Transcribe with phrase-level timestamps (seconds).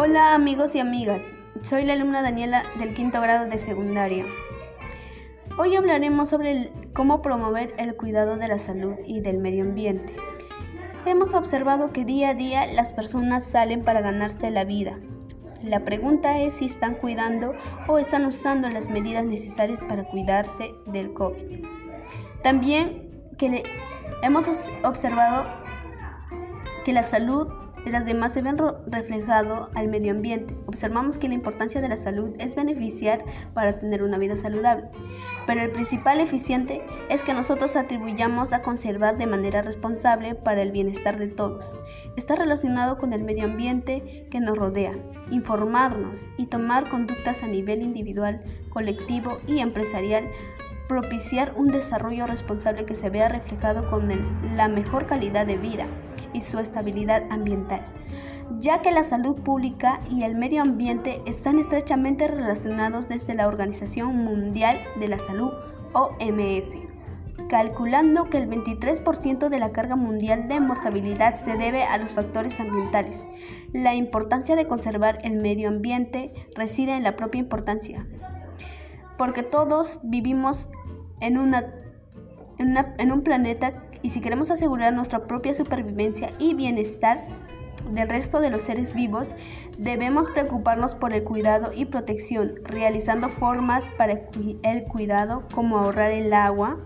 [0.00, 1.22] Hola amigos y amigas,
[1.62, 4.24] soy la alumna Daniela del quinto grado de secundaria.
[5.58, 10.14] Hoy hablaremos sobre cómo promover el cuidado de la salud y del medio ambiente.
[11.04, 15.00] Hemos observado que día a día las personas salen para ganarse la vida.
[15.64, 17.54] La pregunta es si están cuidando
[17.88, 21.66] o están usando las medidas necesarias para cuidarse del COVID.
[22.44, 23.64] También que
[24.22, 24.46] hemos
[24.84, 25.44] observado
[26.84, 27.48] que la salud
[27.90, 30.54] las demás se ven reflejado al medio ambiente.
[30.66, 33.24] Observamos que la importancia de la salud es beneficiar
[33.54, 34.88] para tener una vida saludable,
[35.46, 40.72] pero el principal eficiente es que nosotros atribuyamos a conservar de manera responsable para el
[40.72, 41.64] bienestar de todos.
[42.16, 44.92] Está relacionado con el medio ambiente que nos rodea,
[45.30, 50.24] informarnos y tomar conductas a nivel individual, colectivo y empresarial
[50.88, 54.08] propiciar un desarrollo responsable que se vea reflejado con
[54.56, 55.86] la mejor calidad de vida
[56.32, 57.82] y su estabilidad ambiental,
[58.60, 64.16] ya que la salud pública y el medio ambiente están estrechamente relacionados desde la Organización
[64.16, 65.52] Mundial de la Salud,
[65.92, 66.74] OMS,
[67.48, 72.58] calculando que el 23% de la carga mundial de mortalidad se debe a los factores
[72.60, 73.24] ambientales.
[73.72, 78.06] La importancia de conservar el medio ambiente reside en la propia importancia,
[79.16, 80.68] porque todos vivimos
[81.20, 81.66] en, una,
[82.58, 87.24] en, un planeta y si queremos asegurar nuestra propia supervivencia y bienestar
[87.90, 89.28] del resto de los seres vivos,
[89.78, 94.20] debemos preocuparnos por el cuidado y protección, realizando formas para
[94.62, 96.76] el cuidado como ahorrar el agua,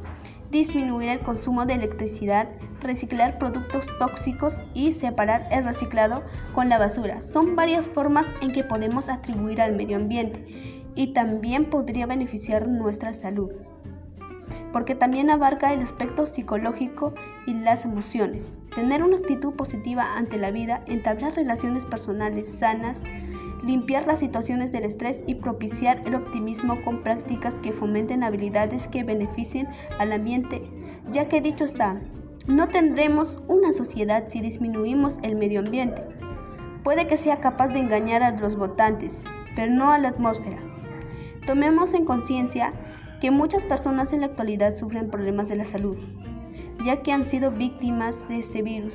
[0.51, 2.49] disminuir el consumo de electricidad,
[2.83, 6.23] reciclar productos tóxicos y separar el reciclado
[6.55, 7.23] con la basura.
[7.23, 13.15] Son varias formas en que podemos atribuir al medio ambiente y también podría beneficiar nuestra
[13.15, 13.51] salud
[14.73, 17.12] porque también abarca el aspecto psicológico
[17.47, 18.55] y las emociones.
[18.75, 22.98] Tener una actitud positiva ante la vida, entablar relaciones personales sanas,
[23.64, 29.05] limpiar las situaciones del estrés y propiciar el optimismo con prácticas que fomenten habilidades que
[29.05, 30.63] beneficien al ambiente,
[31.13, 32.01] ya que dicho está,
[32.47, 36.02] no tendremos una sociedad si disminuimos el medio ambiente.
[36.83, 39.13] Puede que sea capaz de engañar a los votantes,
[39.55, 40.58] pero no a la atmósfera.
[41.47, 42.73] Tomemos en conciencia
[43.23, 45.97] que muchas personas en la actualidad sufren problemas de la salud,
[46.85, 48.95] ya que han sido víctimas de este virus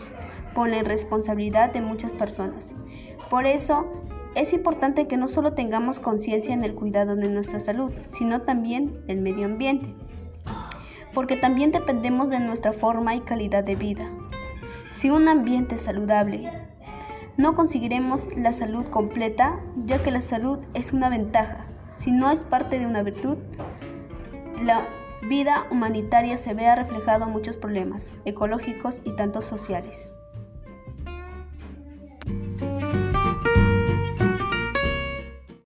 [0.53, 2.73] por la irresponsabilidad de muchas personas.
[3.29, 3.87] Por eso,
[4.35, 9.07] es importante que no solo tengamos conciencia en el cuidado de nuestra salud, sino también
[9.07, 9.87] del medio ambiente,
[11.13, 14.09] porque también dependemos de nuestra forma y calidad de vida.
[14.97, 16.51] Si un ambiente es saludable,
[17.37, 21.63] no conseguiremos la salud completa, ya que la salud es una ventaja.
[21.95, 23.37] Si no es parte de una virtud,
[24.63, 24.87] la
[25.21, 30.16] vida humanitaria se vea reflejado en muchos problemas ecológicos y tantos sociales.